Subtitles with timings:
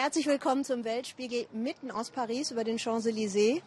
[0.00, 3.62] Herzlich willkommen zum Weltspiegel mitten aus Paris über den Champs-Élysées.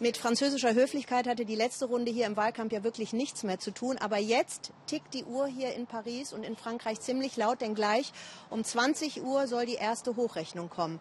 [0.00, 3.70] Mit französischer Höflichkeit hatte die letzte Runde hier im Wahlkampf ja wirklich nichts mehr zu
[3.70, 3.96] tun.
[3.98, 8.12] Aber jetzt tickt die Uhr hier in Paris und in Frankreich ziemlich laut, denn gleich
[8.50, 10.98] um 20 Uhr soll die erste Hochrechnung kommen.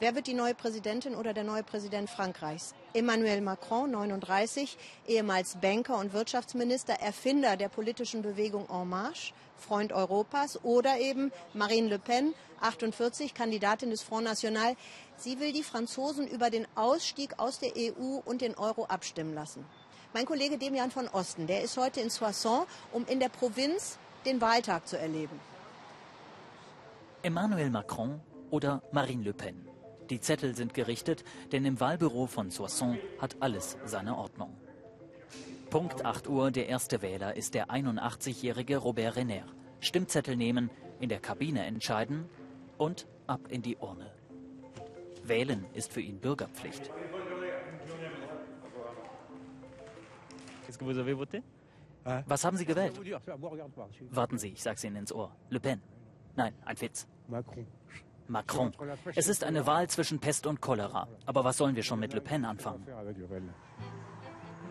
[0.00, 2.74] Wer wird die neue Präsidentin oder der neue Präsident Frankreichs?
[2.94, 10.64] Emmanuel Macron, 39, ehemals Banker und Wirtschaftsminister, Erfinder der politischen Bewegung En Marche, Freund Europas,
[10.64, 12.32] oder eben Marine Le Pen,
[12.62, 14.74] 48, Kandidatin des Front National.
[15.18, 19.66] Sie will die Franzosen über den Ausstieg aus der EU und den Euro abstimmen lassen.
[20.14, 24.40] Mein Kollege Demian von Osten, der ist heute in Soissons, um in der Provinz den
[24.40, 25.38] Wahltag zu erleben.
[27.20, 28.18] Emmanuel Macron
[28.50, 29.69] oder Marine Le Pen.
[30.10, 34.56] Die Zettel sind gerichtet, denn im Wahlbüro von Soissons hat alles seine Ordnung.
[35.70, 39.46] Punkt 8 Uhr, der erste Wähler ist der 81-jährige Robert Renner.
[39.78, 42.28] Stimmzettel nehmen, in der Kabine entscheiden
[42.76, 44.10] und ab in die Urne.
[45.22, 46.90] Wählen ist für ihn Bürgerpflicht.
[52.26, 52.98] Was haben Sie gewählt?
[54.10, 55.30] Warten Sie, ich sag's Ihnen ins Ohr.
[55.50, 55.80] Le Pen.
[56.34, 57.06] Nein, ein Witz.
[57.28, 57.66] Macron.
[58.30, 58.72] Macron.
[59.16, 61.08] Es ist eine Wahl zwischen Pest und Cholera.
[61.26, 62.86] Aber was sollen wir schon mit Le Pen anfangen?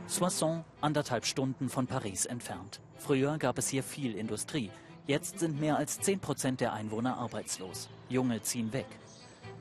[0.08, 2.80] Soissons, anderthalb Stunden von Paris entfernt.
[2.98, 4.72] Früher gab es hier viel Industrie.
[5.06, 7.90] Jetzt sind mehr als 10 Prozent der Einwohner arbeitslos.
[8.08, 8.88] Junge ziehen weg.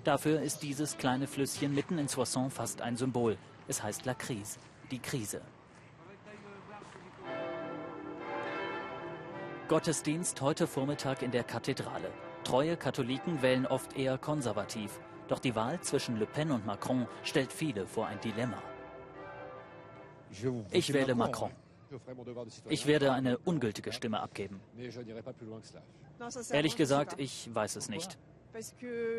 [0.05, 3.37] Dafür ist dieses kleine Flüsschen mitten in Soissons fast ein Symbol.
[3.67, 4.59] Es heißt La Crise,
[4.91, 5.43] die Krise.
[9.69, 12.11] Gottesdienst heute Vormittag in der Kathedrale.
[12.49, 14.99] Treue Katholiken wählen oft eher konservativ.
[15.29, 18.57] Doch die Wahl zwischen Le Pen und Macron stellt viele vor ein Dilemma.
[20.71, 21.51] Ich wähle Macron.
[22.71, 24.63] Ich werde eine ungültige Stimme abgeben.
[26.51, 28.17] Ehrlich gesagt, ich weiß es nicht.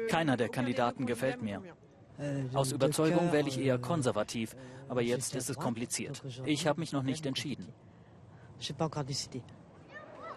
[0.10, 1.62] Keiner der Kandidaten gefällt mir.
[2.56, 4.56] Aus Überzeugung wähle ich eher konservativ,
[4.88, 6.24] aber jetzt ist es kompliziert.
[6.46, 7.68] Ich habe mich noch nicht entschieden.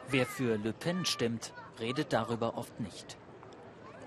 [0.08, 3.16] Wer für Le Pen stimmt, redet darüber oft nicht.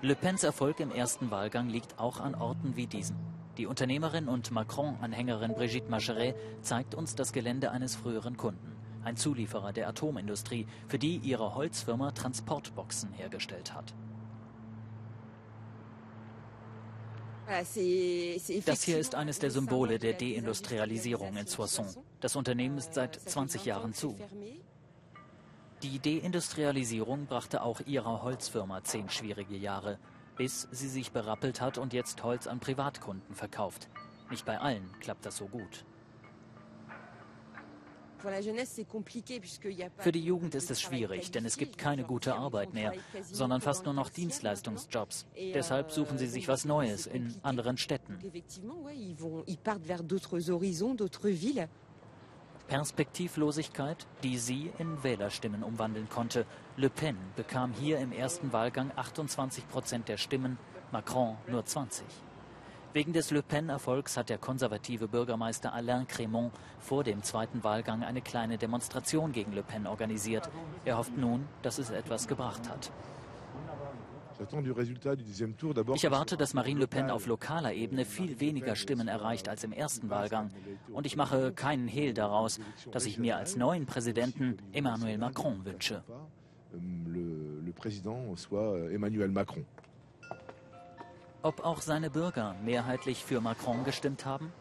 [0.02, 3.16] Le Pens Erfolg im ersten Wahlgang liegt auch an Orten wie diesen.
[3.56, 8.76] Die Unternehmerin und Macron-Anhängerin Brigitte Macheret zeigt uns das Gelände eines früheren Kunden.
[9.02, 13.94] Ein Zulieferer der Atomindustrie, für die ihre Holzfirma Transportboxen hergestellt hat.
[18.66, 21.98] Das hier ist eines der Symbole der Deindustrialisierung in Soissons.
[22.20, 24.18] Das Unternehmen ist seit 20 Jahren zu.
[25.86, 30.00] Die Deindustrialisierung brachte auch ihrer Holzfirma zehn schwierige Jahre,
[30.36, 33.88] bis sie sich berappelt hat und jetzt Holz an Privatkunden verkauft.
[34.28, 35.84] Nicht bei allen klappt das so gut.
[39.98, 42.92] Für die Jugend ist es schwierig, denn es gibt keine gute Arbeit mehr,
[43.30, 45.26] sondern fast nur noch Dienstleistungsjobs.
[45.54, 48.18] Deshalb suchen sie sich was Neues in anderen Städten.
[52.68, 56.46] Perspektivlosigkeit, die sie in Wählerstimmen umwandeln konnte.
[56.76, 60.58] Le Pen bekam hier im ersten Wahlgang 28 Prozent der Stimmen,
[60.92, 62.04] Macron nur 20.
[62.92, 66.50] Wegen des Le Pen-Erfolgs hat der konservative Bürgermeister Alain Crémont
[66.80, 70.48] vor dem zweiten Wahlgang eine kleine Demonstration gegen Le Pen organisiert.
[70.84, 72.90] Er hofft nun, dass es etwas gebracht hat.
[75.94, 79.72] Ich erwarte, dass Marine Le Pen auf lokaler Ebene viel weniger Stimmen erreicht als im
[79.72, 80.50] ersten Wahlgang.
[80.92, 82.60] Und ich mache keinen Hehl daraus,
[82.92, 86.02] dass ich mir als neuen Präsidenten Emmanuel Macron wünsche.
[91.42, 94.52] Ob auch seine Bürger mehrheitlich für Macron gestimmt haben?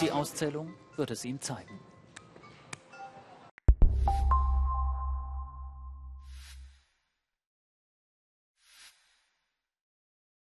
[0.00, 1.78] Die Auszählung wird es ihm zeigen.